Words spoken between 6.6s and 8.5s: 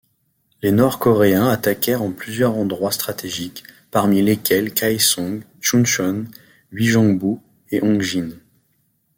Uijongbu, et Ongjin.